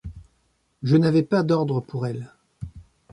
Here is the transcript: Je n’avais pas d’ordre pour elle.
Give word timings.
Je 0.81 0.97
n’avais 0.97 1.21
pas 1.21 1.43
d’ordre 1.43 1.79
pour 1.79 2.07
elle. 2.07 2.31